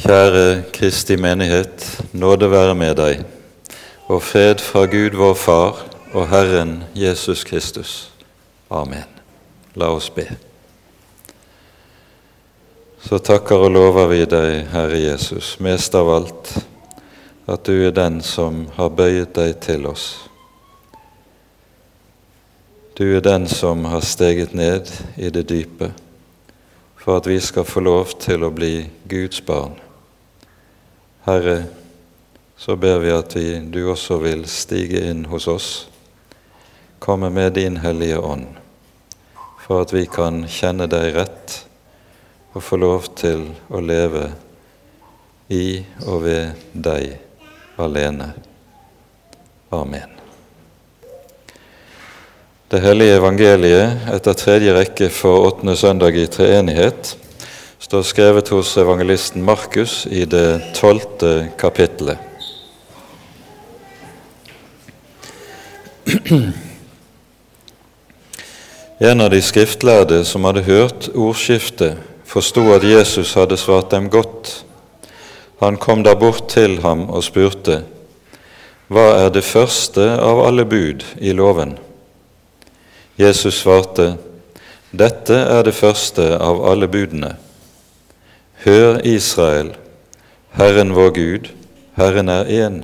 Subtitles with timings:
[0.00, 1.82] Kjære Kristi menighet,
[2.16, 3.18] nåde være med deg,
[4.08, 5.82] og fred fra Gud vår Far
[6.16, 7.90] og Herren Jesus Kristus.
[8.72, 9.04] Amen.
[9.76, 10.24] La oss be.
[13.04, 16.54] Så takker og lover vi deg, Herre Jesus, mest av alt,
[17.44, 20.08] at du er den som har bøyet deg til oss.
[22.96, 24.88] Du er den som har steget ned
[25.20, 25.92] i det dype
[26.96, 29.76] for at vi skal få lov til å bli Guds barn.
[31.30, 31.62] Herre,
[32.56, 35.68] så ber vi at vi, du også vil stige inn hos oss,
[36.98, 38.48] komme med din Hellige Ånd,
[39.62, 41.54] for at vi kan kjenne deg rett
[42.50, 44.26] og få lov til å leve
[45.54, 47.14] i og ved deg
[47.78, 48.32] alene.
[49.70, 50.18] Amen.
[52.74, 57.14] Det hellige evangeliet etter tredje rekke for åttende søndag i treenighet
[57.80, 62.18] står skrevet hos evangelisten Markus i det tolvte kapittelet.
[68.98, 71.96] En av de skriftlærde som hadde hørt ordskiftet,
[72.28, 74.60] forsto at Jesus hadde svart dem godt.
[75.64, 77.82] Han kom da bort til ham og spurte,
[78.90, 81.78] Hva er det første av alle bud i loven?
[83.16, 84.16] Jesus svarte,
[84.92, 87.38] Dette er det første av alle budene.
[88.64, 89.70] Hør, Israel,
[90.52, 91.48] Herren vår Gud,
[91.96, 92.82] Herren er én.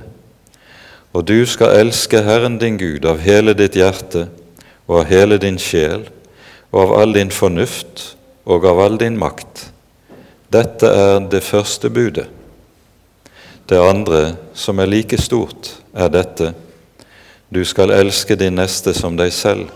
[1.13, 4.27] Og du skal elske Herren din Gud av hele ditt hjerte
[4.87, 6.07] og av hele din sjel
[6.71, 9.67] og av all din fornuft og av all din makt.
[10.49, 12.25] Dette er det første budet.
[13.69, 16.53] Det andre, som er like stort, er dette.
[17.53, 19.67] Du skal elske din neste som deg selv.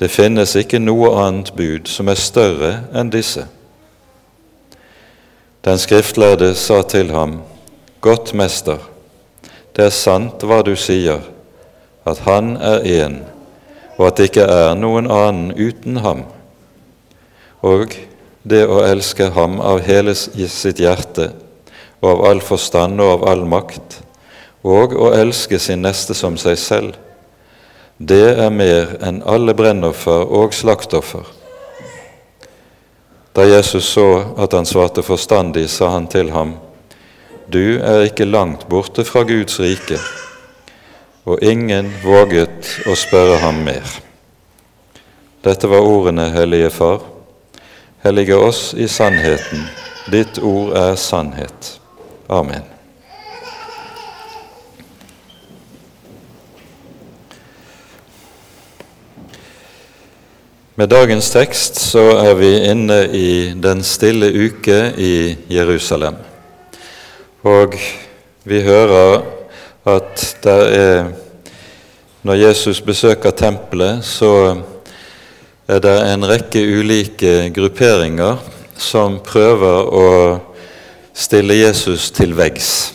[0.00, 3.44] Det finnes ikke noe annet bud som er større enn disse.
[5.64, 7.40] Den skriftlærde sa til ham,
[8.00, 8.80] Godt, mester,
[9.76, 11.20] det er sant hva du sier,
[12.02, 13.20] at Han er én,
[13.94, 16.24] og at det ikke er noen annen uten ham.
[17.62, 17.94] Og
[18.42, 21.28] det å elske ham av hele sitt hjerte
[22.02, 24.00] og av all forstand og av all makt,
[24.66, 26.98] og å elske sin neste som seg selv,
[28.02, 31.22] det er mer enn alle brennoffer og slaktoffer.
[33.32, 36.56] Da Jesus så at han svarte forstandig, sa han til ham,
[37.52, 39.98] Du er ikke langt borte fra Guds rike.
[41.24, 43.84] Og ingen våget å spørre ham mer.
[45.44, 47.02] Dette var ordene, Hellige Far.
[48.02, 49.66] Hellige oss i sannheten.
[50.10, 51.76] Ditt ord er sannhet.
[52.28, 52.71] Amen.
[60.74, 66.14] Med dagens tekst så er vi inne i den stille uke i Jerusalem.
[67.44, 67.76] Og
[68.48, 69.20] vi hører
[69.84, 71.10] at der er
[72.22, 74.62] Når Jesus besøker tempelet, så
[75.68, 78.38] er det en rekke ulike grupperinger
[78.78, 80.08] som prøver å
[81.12, 82.94] stille Jesus til veggs.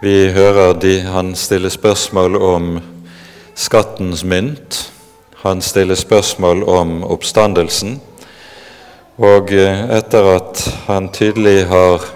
[0.00, 2.80] Vi hører de, han stiller spørsmål om
[3.54, 4.93] skattens mynt,
[5.44, 7.98] han stiller spørsmål om oppstandelsen,
[9.20, 12.06] og eh, etter at han tydelig har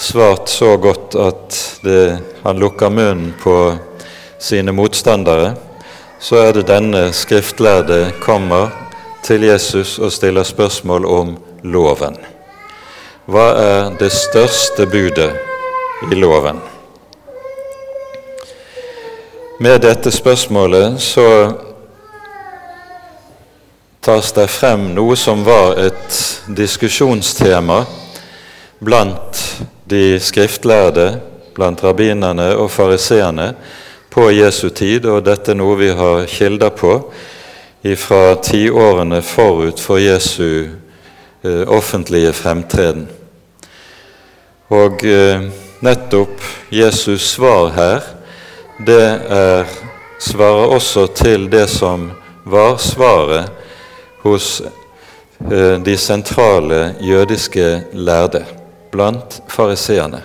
[0.00, 2.00] svart så godt at det,
[2.40, 3.76] han lukker munnen på
[4.40, 5.52] sine motstandere,
[6.16, 8.72] så er det denne skriftlærde kommer
[9.20, 12.16] til Jesus og stiller spørsmål om loven.
[13.28, 15.34] Hva er det største budet
[16.08, 16.64] i loven?
[19.60, 21.26] Med dette spørsmålet så
[24.00, 26.18] tas det frem noe som var et
[26.56, 27.82] diskusjonstema
[28.80, 29.42] blant
[29.84, 31.20] de skriftlærde,
[31.54, 33.50] blant rabbinerne og fariseerne
[34.10, 36.94] på Jesu tid, og dette er noe vi har kilder på
[38.00, 40.68] fra tiårene forut for Jesu
[41.44, 43.06] eh, offentlige fremtreden.
[44.72, 45.44] Og eh,
[45.84, 46.40] nettopp
[46.72, 48.10] Jesus' svar her,
[48.80, 49.68] det er,
[50.20, 52.10] svarer også til det som
[52.44, 53.59] var svaret
[54.22, 58.44] hos eh, de sentrale jødiske lærde,
[58.90, 60.22] blant fariseerne.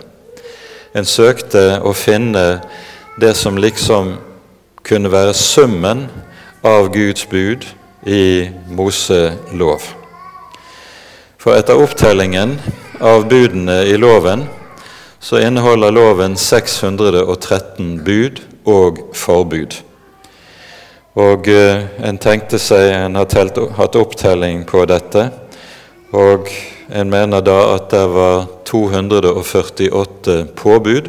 [0.95, 2.45] En søkte å finne
[3.21, 4.15] det som liksom
[4.85, 6.07] kunne være summen
[6.65, 7.65] av Guds bud
[8.05, 9.85] i Moselov.
[11.37, 12.57] For etter opptellingen
[13.01, 14.47] av budene i loven
[15.21, 19.77] så inneholder loven 613 bud og forbud.
[21.15, 25.29] Og eh, en tenkte seg En har telt, hatt opptelling på dette,
[26.11, 26.51] og
[26.85, 31.07] En mener da at det var 248 påbud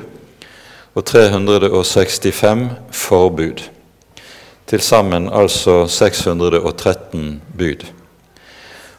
[0.97, 3.61] og 365 forbud.
[4.67, 7.85] Til sammen altså 613 bud.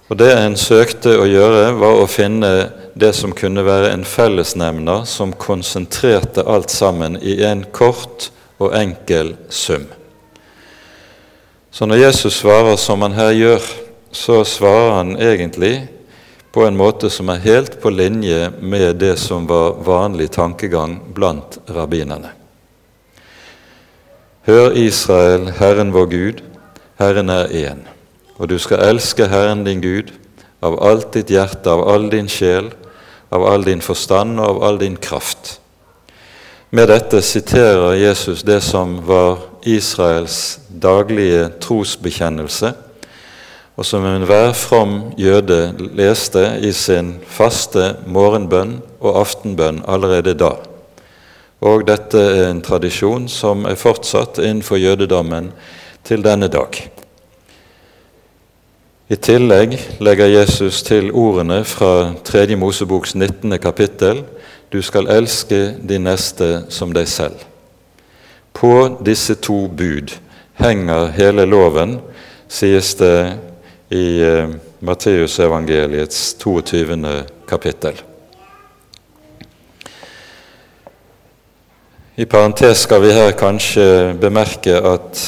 [0.10, 5.04] Og Det en søkte å gjøre, var å finne det som kunne være en fellesnevner
[5.10, 9.90] som konsentrerte alt sammen i en kort og enkel sum.
[11.78, 13.66] Så når Jesus svarer som han her gjør,
[14.10, 15.84] så svarer han egentlig
[16.50, 21.60] på en måte som er helt på linje med det som var vanlig tankegang blant
[21.70, 22.32] rabbinerne.
[24.50, 26.42] Hør Israel, Herren vår Gud,
[26.98, 27.84] Herren er én.
[28.42, 30.10] Og du skal elske Herren din Gud
[30.66, 32.72] av alt ditt hjerte, av all din sjel,
[33.30, 35.60] av all din forstand og av all din kraft.
[36.74, 39.38] Med dette siterer Jesus det som var
[39.68, 42.74] Israels daglige trosbekjennelse,
[43.78, 50.56] og som enhver from jøde leste i sin faste morgenbønn og aftenbønn allerede da.
[51.62, 55.52] Og dette er en tradisjon som er fortsatt innenfor jødedommen
[56.06, 56.80] til denne dag.
[59.08, 62.58] I tillegg legger Jesus til ordene fra 3.
[62.60, 63.54] Moseboks 19.
[63.62, 64.26] kapittel
[64.74, 67.40] du skal elske de neste som deg selv.
[68.58, 70.12] På disse to bud
[70.58, 72.00] henger hele loven,
[72.50, 73.38] sies det
[73.94, 74.50] i eh,
[74.80, 76.98] Matteusevangeliets 22.
[77.50, 78.02] kapittel.
[82.16, 85.22] I parentes skal vi her kanskje bemerke at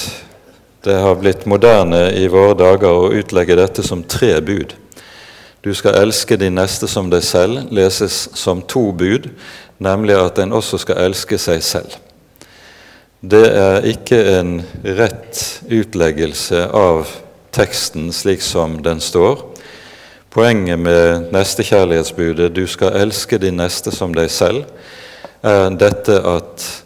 [0.81, 4.73] det har blitt moderne i våre dager å utlegge dette som tre bud.
[5.61, 9.29] Du skal elske din neste som deg selv leses som to bud,
[9.77, 11.99] nemlig at en også skal elske seg selv.
[13.19, 14.51] Det er ikke en
[14.95, 17.09] rett utleggelse av
[17.51, 19.41] teksten slik som den står.
[20.31, 24.63] Poenget med nestekjærlighetsbudet 'du skal elske din neste som deg selv'
[25.43, 26.83] er dette at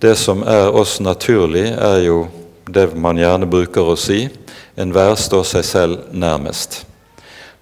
[0.00, 2.28] det som er oss naturlig, er jo
[2.64, 4.30] det man gjerne bruker å si
[4.76, 6.86] enhver står seg selv nærmest.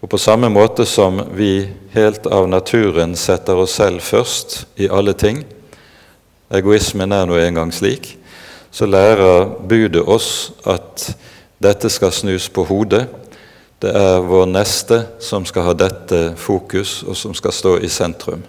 [0.03, 5.13] Og På samme måte som vi helt av naturen setter oss selv først i alle
[5.13, 5.45] ting
[6.55, 8.15] Egoismen er nå engang slik.
[8.71, 11.11] Så lærer budet oss at
[11.63, 13.07] dette skal snus på hodet.
[13.83, 18.43] Det er vår neste som skal ha dette fokus, og som skal stå i sentrum.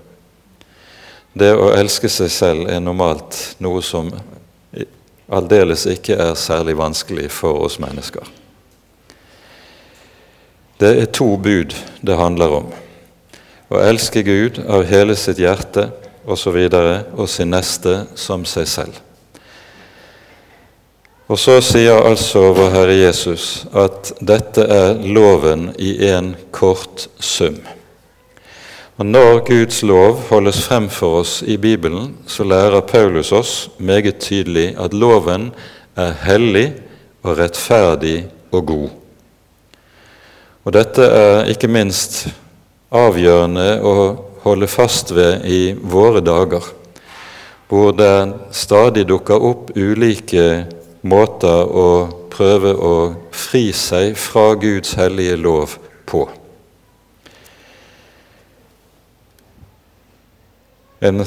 [1.36, 4.14] Det å elske seg selv er normalt noe som
[5.28, 8.24] aldeles ikke er særlig vanskelig for oss mennesker.
[10.80, 11.76] Det er to bud
[12.06, 12.72] det handler om.
[13.72, 15.90] Å elske Gud av hele sitt hjerte
[16.28, 16.58] osv.
[16.68, 19.02] Og, og sin neste som seg selv.
[21.26, 27.58] Og så sier altså vår Herre Jesus at dette er loven i en kort sum.
[28.96, 34.22] Og Når Guds lov holdes frem for oss i Bibelen, så lærer Paulus oss meget
[34.24, 35.50] tydelig at loven
[35.98, 36.70] er hellig
[37.24, 38.90] og rettferdig og god.
[40.64, 42.28] Og Dette er ikke minst
[42.94, 43.96] avgjørende å
[44.46, 46.64] holde fast ved i våre dager,
[47.68, 50.66] hvor det stadig dukker opp ulike
[51.02, 51.90] måter å
[52.30, 52.96] prøve å
[53.34, 56.28] fri seg fra Guds hellige lov på.
[61.06, 61.26] En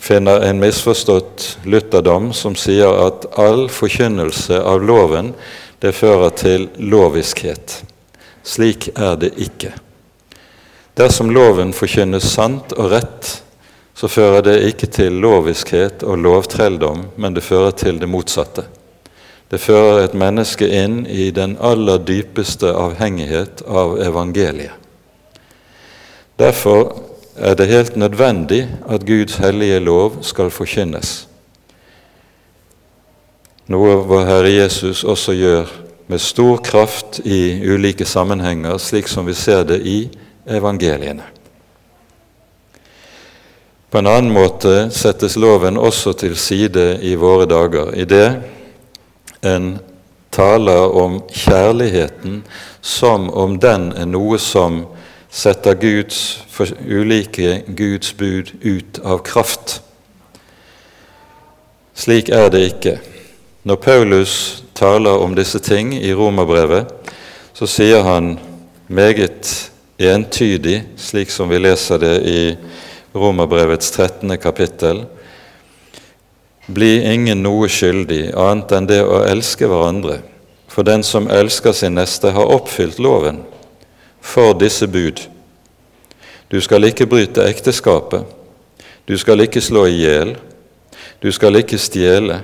[0.00, 5.34] finner en misforstått lutherdom som sier at all forkynnelse av loven
[5.82, 7.80] det fører til loviskhet.
[8.46, 9.74] Slik er det ikke.
[10.98, 13.30] Dersom loven forkynnes sant og rett,
[13.94, 18.64] så fører det ikke til loviskhet og lovtrelldom, men det fører til det motsatte.
[19.50, 24.76] Det fører et menneske inn i den aller dypeste avhengighet av evangeliet.
[26.40, 26.94] Derfor
[27.36, 31.26] er det helt nødvendig at Guds hellige lov skal forkynnes,
[33.70, 35.68] noe vår Herre Jesus også gjør
[36.10, 39.98] med stor kraft i ulike sammenhenger, slik som vi ser det i
[40.46, 41.26] evangeliene.
[43.90, 48.28] På en annen måte settes loven også til side i våre dager, i det
[49.42, 49.78] en
[50.30, 52.44] taler om kjærligheten
[52.80, 54.84] som om den er noe som
[55.30, 56.42] setter Guds,
[56.86, 59.80] ulike Guds bud ut av kraft.
[61.94, 62.94] Slik er det ikke.
[63.66, 64.34] Når Paulus
[64.74, 66.88] taler om disse ting i romerbrevet,
[67.52, 68.38] så sier han
[68.88, 69.50] meget
[70.00, 72.40] entydig, slik som vi leser det i
[73.12, 74.38] romerbrevets 13.
[74.38, 75.04] kapittel,
[76.66, 80.20] bli ingen noe skyldig annet enn det å elske hverandre.
[80.70, 83.42] For den som elsker sin neste, har oppfylt loven
[84.20, 85.20] for disse bud.
[86.48, 88.24] Du skal ikke bryte ekteskapet.
[89.04, 90.36] Du skal ikke slå i hjel.
[91.20, 92.40] Du skal ikke stjele.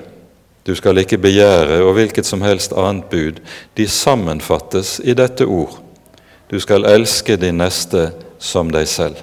[0.66, 3.40] Du skal ikke begjære, og hvilket som helst annet bud,
[3.78, 5.85] de sammenfattes i dette ord.
[6.50, 9.18] Du skal elske din neste som deg selv.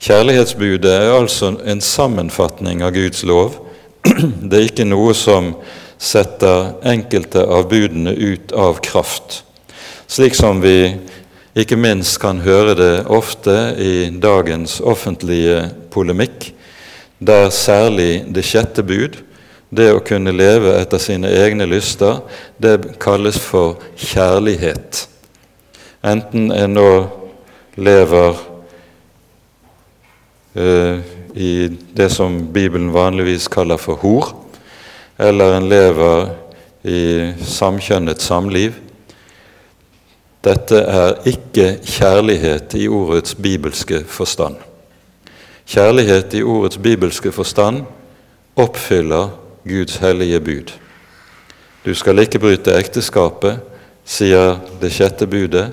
[0.00, 3.58] Kjærlighetsbudet er altså en sammenfatning av Guds lov.
[4.48, 5.52] Det er ikke noe som
[6.00, 9.42] setter enkelte av budene ut av kraft,
[10.08, 10.94] slik som vi
[11.60, 16.48] ikke minst kan høre det ofte i dagens offentlige polemikk,
[17.20, 19.20] der særlig det sjette bud,
[19.68, 22.24] det å kunne leve etter sine egne lyster,
[22.58, 25.09] det kalles for kjærlighet.
[26.00, 26.90] Enten en nå
[27.76, 28.36] lever
[30.54, 31.00] eh,
[31.36, 34.30] i det som Bibelen vanligvis kaller for hor,
[35.20, 36.30] eller en lever
[36.88, 37.02] i
[37.44, 38.78] samkjønnet samliv.
[40.40, 44.56] Dette er ikke kjærlighet i ordets bibelske forstand.
[45.68, 47.84] Kjærlighet i ordets bibelske forstand
[48.56, 49.36] oppfyller
[49.68, 50.72] Guds hellige bud.
[51.84, 53.60] Du skal ikke bryte ekteskapet,
[54.04, 55.68] sier det sjette budet,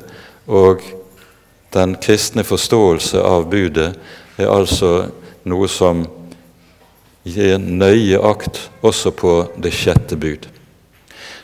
[0.48, 0.82] og
[1.75, 3.92] den kristne forståelse av budet
[4.39, 5.10] er altså
[5.48, 6.06] noe som
[7.27, 10.48] gir nøye akt også på det sjette bud.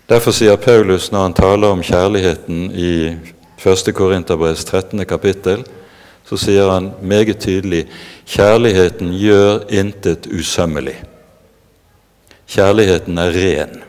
[0.08, 2.94] Derfor sier Paulus når han taler om kjærligheten i
[3.64, 3.94] 1.
[3.96, 5.06] Korinterbrevs 13.
[5.08, 5.64] kapittel,
[6.28, 7.86] så sier han meget tydelig
[8.28, 10.96] kjærligheten gjør intet usømmelig.
[12.48, 13.82] Kjærligheten er ren.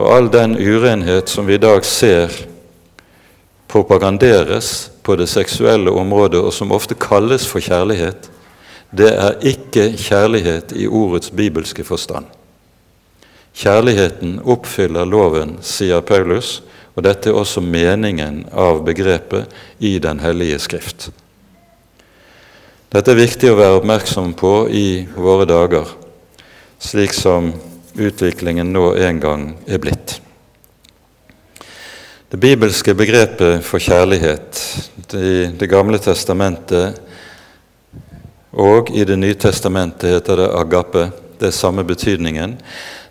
[0.00, 2.32] Og all den urenhet som vi i dag ser
[3.70, 8.30] propaganderes på det seksuelle området, og som ofte kalles for kjærlighet,
[8.90, 12.26] det er ikke kjærlighet i ordets bibelske forstand.
[13.54, 16.60] Kjærligheten oppfyller loven, sier Paulus,
[16.96, 21.10] og dette er også meningen av begrepet i Den hellige skrift.
[22.90, 25.86] Dette er viktig å være oppmerksom på i våre dager,
[26.82, 27.52] slik som
[27.94, 30.18] utviklingen nå en gang er blitt.
[32.30, 34.58] Det bibelske begrepet for kjærlighet
[35.18, 37.00] i Det gamle testamentet
[38.54, 41.08] og i Det nye testamentet heter det agape.
[41.40, 42.54] Det er samme betydningen.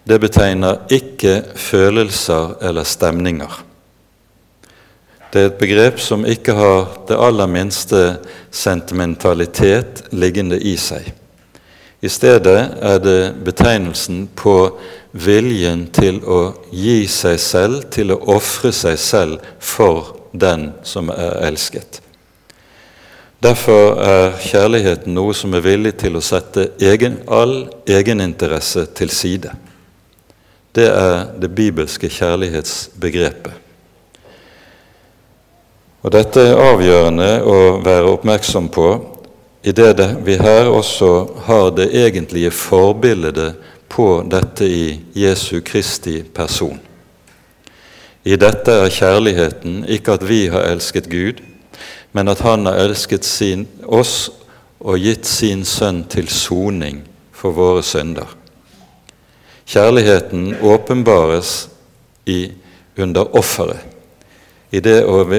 [0.07, 3.59] Det betegner ikke følelser eller stemninger.
[5.33, 8.03] Det er et begrep som ikke har det aller minste
[8.51, 11.11] sentimentalitet liggende i seg.
[12.01, 14.56] I stedet er det betegnelsen på
[15.12, 16.41] viljen til å
[16.72, 22.00] gi seg selv, til å ofre seg selv for den som er elsket.
[23.44, 29.53] Derfor er kjærligheten noe som er villig til å sette egen, all egeninteresse til side.
[30.75, 33.56] Det er det bibelske kjærlighetsbegrepet.
[36.00, 38.91] Og Dette er avgjørende å være oppmerksom på
[39.63, 43.55] i det vi her også har det egentlige forbildet
[43.89, 46.79] på dette i Jesu Kristi person.
[48.23, 51.41] I dette er kjærligheten ikke at vi har elsket Gud,
[52.11, 54.29] men at Han har elsket sin, oss
[54.79, 58.27] og gitt sin sønn til soning for våre synder.
[59.67, 61.69] Kjærligheten åpenbares
[62.25, 62.51] i,
[62.97, 63.79] under offeret,
[64.71, 65.33] i det og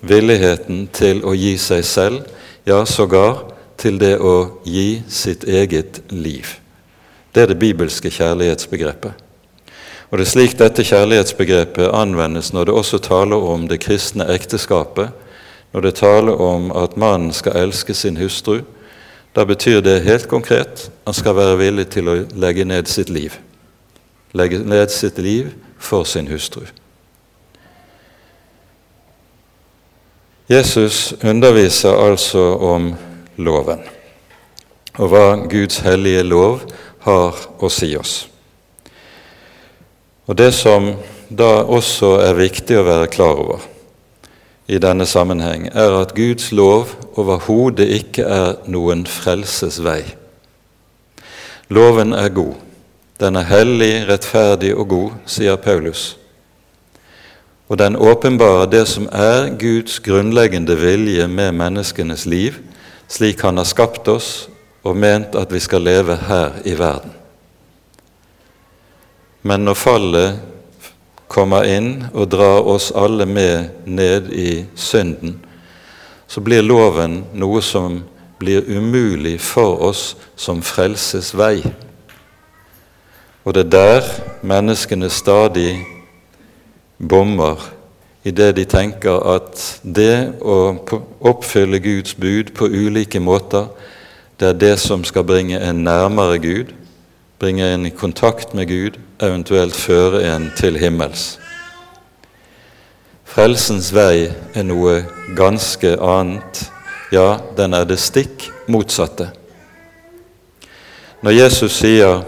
[0.00, 2.22] villigheten til å gi seg selv,
[2.66, 3.51] ja, sågar
[3.82, 6.58] til det å gi sitt eget liv.
[7.34, 9.12] Det er det bibelske kjærlighetsbegrepet.
[10.10, 15.08] Og Det er slik dette kjærlighetsbegrepet anvendes når det også taler om det kristne ekteskapet,
[15.72, 18.60] når det taler om at mannen skal elske sin hustru,
[19.32, 23.38] da betyr det helt konkret han skal være villig til å legge ned sitt liv.
[24.36, 25.48] Legge ned sitt liv
[25.80, 26.66] for sin hustru.
[30.52, 32.92] Jesus underviser altså om
[33.36, 33.82] loven
[35.00, 36.64] og hva Guds hellige lov
[37.06, 38.26] har å si oss.
[40.28, 40.94] Og Det som
[41.28, 43.60] da også er viktig å være klar over,
[44.68, 50.04] i denne sammenheng, er at Guds lov overhodet ikke er noen frelsesvei.
[51.68, 52.54] Loven er god.
[53.20, 56.16] Den er hellig, rettferdig og god, sier Paulus.
[57.68, 62.60] Og den åpenbarer det som er Guds grunnleggende vilje med menneskenes liv,
[63.12, 64.48] slik Han har skapt oss
[64.82, 67.12] og ment at vi skal leve her i verden.
[69.42, 70.38] Men når fallet
[71.28, 75.36] kommer inn og drar oss alle med ned i synden,
[76.26, 78.00] så blir loven noe som
[78.40, 81.60] blir umulig for oss som frelses vei.
[83.44, 85.82] Og det er der menneskene stadig
[86.96, 87.60] bommer
[88.24, 90.58] i det de tenker at det å
[91.26, 93.66] oppfylle Guds bud på ulike måter,
[94.38, 96.70] det er det som skal bringe en nærmere Gud,
[97.38, 101.36] bringe en i kontakt med Gud, eventuelt føre en til himmels.
[103.26, 105.00] Frelsens vei er noe
[105.36, 106.66] ganske annet.
[107.12, 109.30] Ja, den er det stikk motsatte.
[111.22, 112.22] Når Jesus sier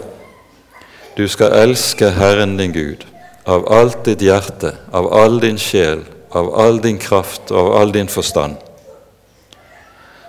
[1.17, 3.14] 'Du skal elske Herren din Gud'
[3.45, 6.01] av alt ditt hjerte, av all din sjel,
[6.35, 8.57] av all din kraft og av all din forstand,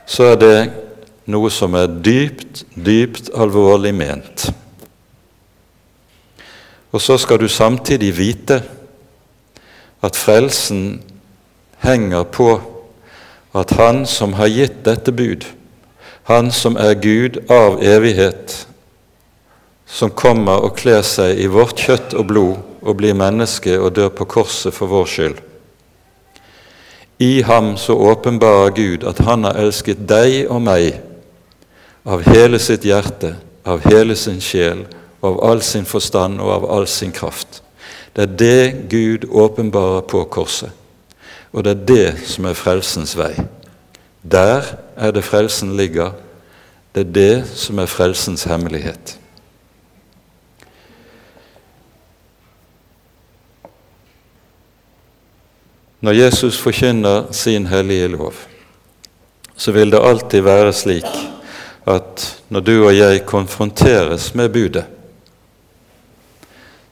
[0.06, 0.58] så er det
[1.26, 4.46] noe som er dypt, dypt alvorlig ment.
[6.94, 8.60] Og så skal du samtidig vite
[10.04, 11.00] at frelsen
[11.82, 12.52] henger på
[13.56, 15.48] at Han som har gitt dette bud,
[16.28, 18.66] Han som er Gud av evighet,
[19.86, 24.12] som kommer og kler seg i vårt kjøtt og blod og blir menneske og dør
[24.14, 25.36] på korset for vår skyld.
[27.18, 31.00] I ham så åpenbarer Gud at han har elsket deg og meg
[32.06, 33.34] av hele sitt hjerte,
[33.66, 34.84] av hele sin sjel,
[35.24, 37.62] av all sin forstand og av all sin kraft.
[38.12, 40.70] Det er det Gud åpenbarer på korset,
[41.52, 43.32] og det er det som er frelsens vei.
[44.22, 46.12] Der er det frelsen ligger.
[46.94, 49.18] Det er det som er frelsens hemmelighet.
[56.00, 58.34] Når Jesus forkynner sin hellige lov,
[59.56, 61.08] så vil det alltid være slik
[61.88, 64.84] at når du og jeg konfronteres med budet,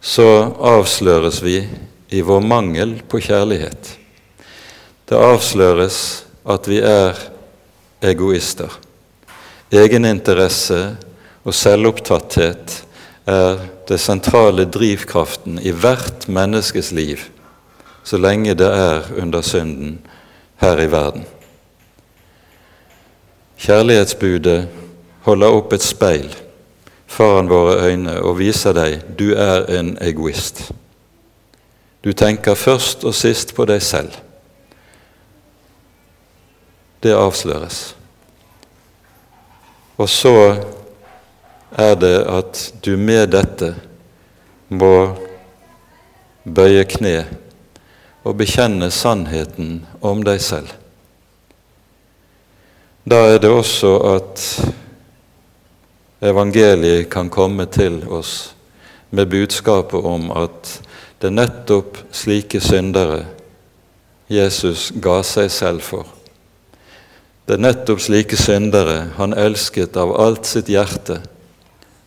[0.00, 1.58] så avsløres vi
[2.12, 3.92] i vår mangel på kjærlighet.
[5.08, 5.98] Det avsløres
[6.48, 7.20] at vi er
[8.04, 8.72] egoister.
[9.72, 10.80] Egeninteresse
[11.44, 12.80] og selvopptatthet
[13.28, 17.24] er det sentrale drivkraften i hvert menneskes liv
[18.04, 19.98] så lenge det er under synden
[20.60, 21.24] her i verden.
[23.58, 24.68] Kjærlighetsbudet
[25.24, 26.34] holder opp et speil
[27.06, 30.66] foran våre øyne og viser deg du er en egoist.
[32.04, 34.12] Du tenker først og sist på deg selv.
[37.02, 37.94] Det avsløres.
[39.96, 40.56] Og så
[41.78, 43.74] er det at du med dette
[44.68, 45.14] må
[46.44, 47.24] bøye kne
[48.24, 50.72] og bekjenne sannheten om deg selv.
[53.04, 54.42] Da er det også at
[56.24, 58.54] evangeliet kan komme til oss
[59.12, 60.78] med budskapet om at
[61.20, 63.26] det er nettopp slike syndere
[64.32, 66.08] Jesus ga seg selv for.
[67.44, 71.20] Det er nettopp slike syndere han elsket av alt sitt hjerte,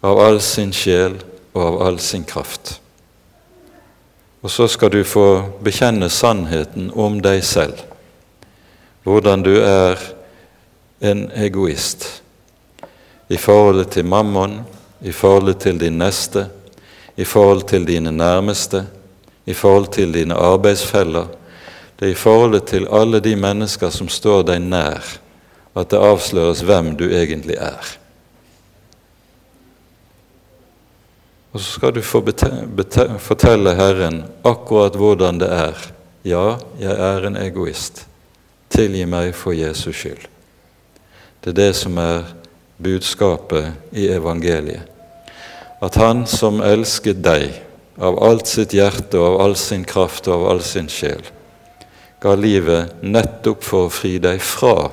[0.01, 1.19] av all sin sjel
[1.53, 2.79] og av all sin kraft.
[4.41, 5.27] Og så skal du få
[5.65, 7.79] bekjenne sannheten om deg selv,
[9.03, 9.97] hvordan du er
[11.01, 12.05] en egoist
[13.29, 14.59] i forholdet til mammon,
[15.01, 16.47] i forholdet til din neste,
[17.15, 18.85] i forhold til dine nærmeste,
[19.45, 21.27] i forhold til dine arbeidsfeller.
[21.99, 25.01] Det er i forholdet til alle de mennesker som står deg nær,
[25.77, 27.97] at det avsløres hvem du egentlig er.
[31.51, 32.21] Og så skal du få
[33.23, 35.85] fortelle Herren akkurat hvordan det er.
[36.27, 38.03] Ja, jeg er en egoist.
[38.69, 40.27] Tilgi meg for Jesus skyld.
[41.41, 42.27] Det er det som er
[42.83, 44.83] budskapet i evangeliet.
[45.81, 47.53] At Han som elsket deg
[47.97, 51.21] av alt sitt hjerte og av all sin kraft og av all sin sjel,
[52.21, 54.89] ga livet nettopp for å fri deg fra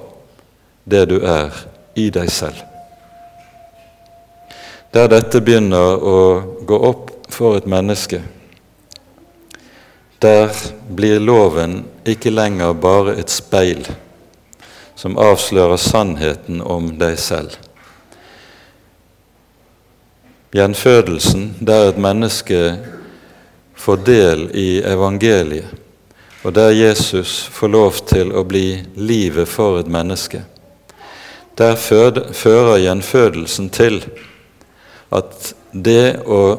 [0.84, 1.52] det du er
[1.96, 2.73] i deg selv.
[4.94, 6.18] Der dette begynner å
[6.62, 8.20] gå opp for et menneske,
[10.22, 10.52] der
[10.86, 13.82] blir loven ikke lenger bare et speil
[14.94, 17.56] som avslører sannheten om deg selv.
[20.54, 22.60] Gjenfødelsen, der et menneske
[23.74, 25.72] får del i evangeliet,
[26.46, 30.44] og der Jesus får lov til å bli livet for et menneske,
[31.58, 33.98] der fører gjenfødelsen til
[35.14, 36.56] at det å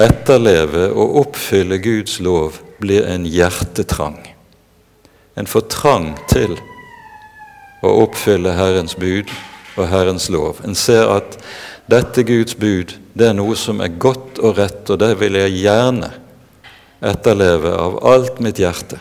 [0.00, 4.18] etterleve og oppfylle Guds lov blir en hjertetrang.
[5.34, 6.56] En får trang til
[7.84, 9.30] å oppfylle Herrens bud
[9.76, 10.60] og Herrens lov.
[10.64, 11.38] En ser at
[11.90, 15.60] dette Guds bud det er noe som er godt og rett, og det vil jeg
[15.62, 16.10] gjerne
[17.04, 18.98] etterleve av alt mitt hjerte.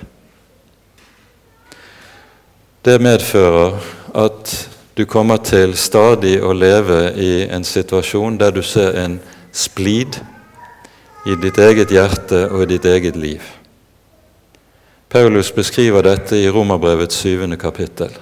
[2.84, 3.80] Det medfører
[4.20, 4.52] at
[4.94, 9.18] du kommer til stadig å leve i en situasjon der du ser en
[9.54, 10.20] splid
[11.26, 13.42] i ditt eget hjerte og i ditt eget liv.
[15.10, 18.14] Paulus beskriver dette i Romerbrevets syvende kapittel.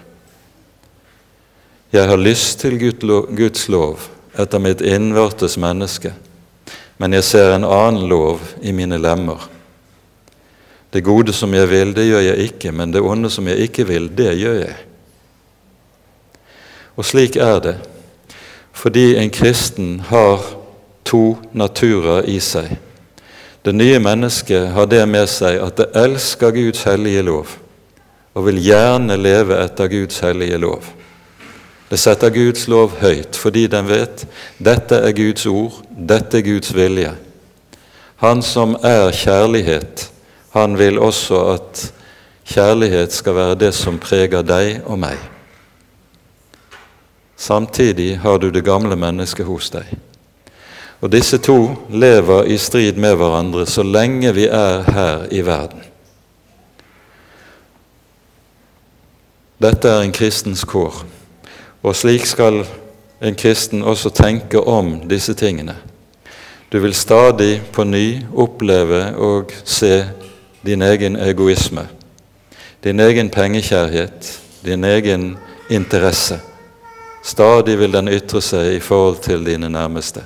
[1.91, 4.05] Jeg har lyst til Guds lov
[4.39, 6.13] etter mitt innvortes menneske,
[6.99, 9.43] men jeg ser en annen lov i mine lemmer.
[10.91, 13.87] Det gode som jeg vil, det gjør jeg ikke, men det onde som jeg ikke
[13.87, 14.79] vil, det gjør jeg.
[16.95, 17.75] Og slik er det,
[18.71, 20.43] fordi en kristen har
[21.07, 22.77] to naturer i seg.
[23.61, 27.57] Det nye mennesket har det med seg at det elsker Guds hellige lov
[28.33, 30.85] og vil gjerne leve etter Guds hellige lov.
[31.91, 34.23] Det setter Guds lov høyt fordi den vet
[34.57, 37.11] dette er Guds ord, dette er Guds vilje.
[38.23, 40.07] Han som er kjærlighet,
[40.55, 41.83] han vil også at
[42.47, 45.30] kjærlighet skal være det som preger deg og meg.
[47.41, 49.87] Samtidig har du det gamle mennesket hos deg.
[51.01, 55.81] Og disse to lever i strid med hverandre så lenge vi er her i verden.
[59.57, 60.99] Dette er en kristens kår,
[61.81, 62.61] og slik skal
[63.21, 65.79] en kristen også tenke om disse tingene.
[66.69, 70.03] Du vil stadig på ny oppleve og se
[70.61, 71.87] din egen egoisme,
[72.83, 74.31] din egen pengekjærlighet,
[74.65, 75.37] din egen
[75.69, 76.37] interesse.
[77.21, 80.23] Stadig vil den ytre seg i forhold til dine nærmeste.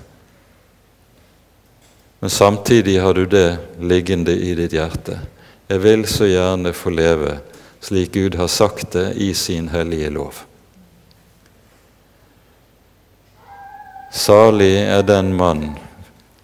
[2.20, 5.20] Men samtidig har du det liggende i ditt hjerte.
[5.68, 7.40] Jeg vil så gjerne få leve
[7.86, 10.34] slik Gud har sagt det i sin hellige lov.
[14.16, 15.76] Salig er den mann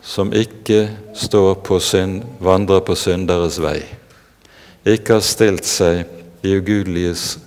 [0.03, 3.79] som ikke står på synd, vandrer på synderes vei,
[4.85, 6.03] ikke har stilt seg
[6.45, 7.37] i ugudeliges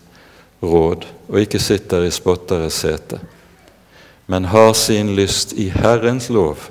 [0.62, 3.20] råd og ikke sitter i spotteres sete,
[4.26, 6.68] men har sin lyst i Herrens lov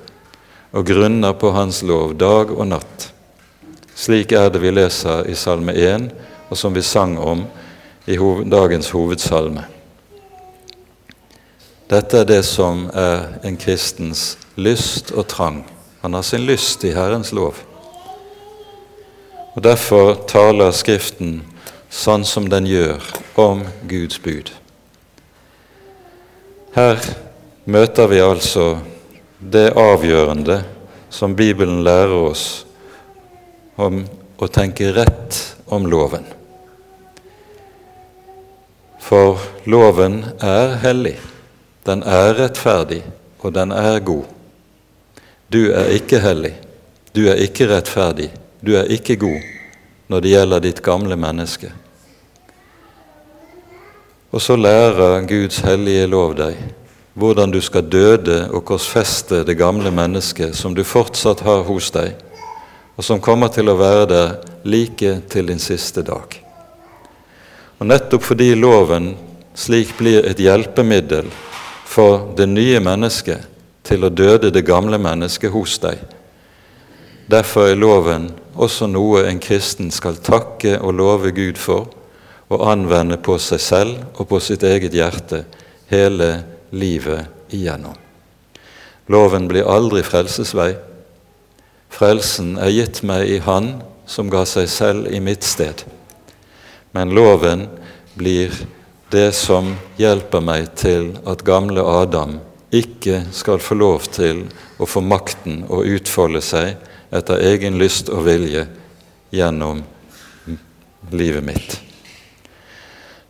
[0.74, 3.10] og grunner på Hans lov dag og natt.
[3.94, 6.08] Slik er det vi leser i Salme 1,
[6.50, 7.44] og som vi sang om
[8.10, 8.16] i
[8.50, 9.62] dagens hovedsalme.
[11.90, 15.62] Dette er det som er en kristens lyst og trang.
[16.02, 17.54] Han har sin lyst i Herrens lov.
[19.54, 21.44] Og Derfor taler Skriften
[21.94, 23.02] sånn som den gjør
[23.38, 24.50] om Guds bud.
[26.74, 26.98] Her
[27.70, 28.64] møter vi altså
[29.38, 30.58] det avgjørende
[31.14, 32.64] som Bibelen lærer oss
[33.78, 34.02] om
[34.42, 35.38] å tenke rett
[35.70, 36.26] om loven.
[39.04, 39.38] For
[39.70, 41.18] loven er hellig,
[41.86, 43.02] den er rettferdig,
[43.44, 44.26] og den er god.
[45.52, 46.56] Du er ikke hellig,
[47.14, 48.32] du er ikke rettferdig,
[48.64, 49.50] du er ikke god
[50.10, 51.70] når det gjelder ditt gamle menneske.
[54.34, 56.58] Og så lærer Guds hellige lov deg
[57.14, 62.16] hvordan du skal døde og korsfeste det gamle mennesket som du fortsatt har hos deg,
[62.98, 64.34] og som kommer til å være der
[64.66, 66.34] like til din siste dag.
[67.78, 69.12] Og Nettopp fordi loven
[69.54, 71.30] slik blir et hjelpemiddel
[71.86, 73.46] for det nye mennesket,
[73.86, 76.00] til å døde det gamle mennesket hos deg.
[77.30, 81.92] Derfor er loven også noe en kristen skal takke og love Gud for
[82.52, 85.44] og anvende på seg selv og på sitt eget hjerte
[85.90, 86.30] hele
[86.74, 87.96] livet igjennom.
[89.12, 90.72] Loven blir aldri frelsesvei.
[91.92, 93.76] Frelsen er gitt meg i Han
[94.08, 95.84] som ga seg selv i mitt sted.
[96.92, 97.66] Men loven
[98.14, 98.52] blir
[99.12, 102.38] det som hjelper meg til at gamle Adam
[102.74, 104.46] ikke skal få lov til
[104.82, 106.74] å få makten å utfolde seg
[107.14, 108.66] etter egen lyst og vilje
[109.34, 109.84] gjennom
[111.14, 111.93] livet mitt.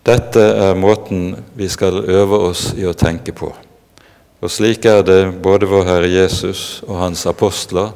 [0.05, 3.49] Dette er måten vi skal øve oss i å tenke på.
[4.45, 7.95] Og slik er det både vår Herre Jesus og hans apostler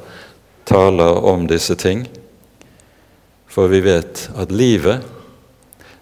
[0.69, 2.07] taler om disse ting.
[3.49, 5.05] For vi vet at livet,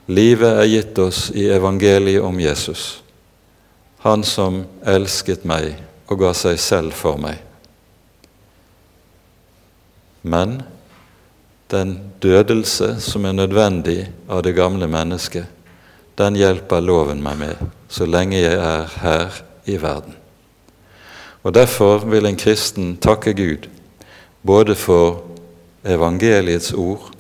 [0.06, 3.00] livet er gitt oss i evangeliet om Jesus
[4.06, 5.72] han som elsket meg
[6.06, 7.40] og ga seg selv for meg.
[10.22, 10.60] Men
[11.70, 15.50] den dødelse som er nødvendig av det gamle mennesket,
[16.16, 20.14] den hjelper loven meg med så lenge jeg er her i verden.
[21.42, 23.68] Og Derfor vil en kristen takke Gud
[24.42, 25.22] både for
[25.86, 27.12] evangeliets ord,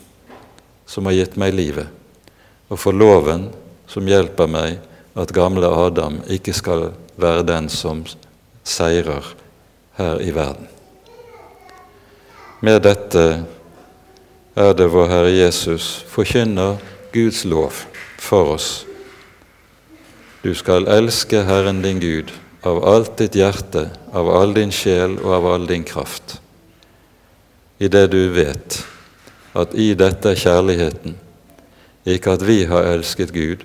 [0.86, 1.86] som har gitt meg livet,
[2.70, 3.48] og for loven,
[3.86, 4.78] som hjelper meg
[5.14, 8.02] at gamle Adam ikke skal være den som
[8.66, 9.34] seirer
[9.98, 10.66] her i verden.
[12.60, 13.26] Med dette
[14.56, 16.80] er det vår Herre Jesus forkynner
[17.14, 17.84] Guds lov
[18.26, 18.86] for oss.
[20.42, 22.32] Du skal elske Herren din Gud
[22.66, 26.40] av alt ditt hjerte, av all din sjel og av all din kraft.
[27.78, 28.80] I det du vet
[29.56, 31.16] at i dette er kjærligheten,
[32.06, 33.64] ikke at vi har elsket Gud,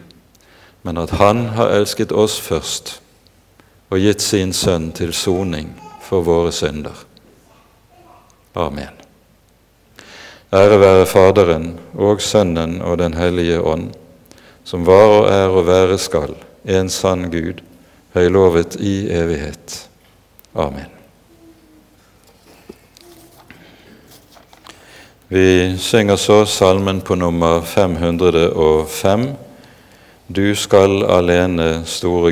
[0.82, 2.98] men at Han har elsket oss først
[3.92, 6.96] og gitt sin Sønn til soning for våre synder.
[8.56, 8.98] Amen.
[10.52, 13.92] Ære være Faderen og Sønnen og Den hellige ånd,
[14.64, 17.62] som var og er og være skal, en sann Gud,
[18.14, 19.78] høylovet i evighet.
[20.56, 20.90] Amen.
[25.32, 29.30] Vi synger så salmen på nummer 505.
[30.28, 32.20] Du skal alene, store